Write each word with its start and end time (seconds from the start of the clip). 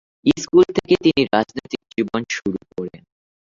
School 0.37 0.65
থেকে 0.77 0.95
তিনি 1.05 1.21
রাজনৈতিক 1.33 1.81
জীবন 1.91 2.21
শুরু 2.35 2.59
করেন। 2.71 3.01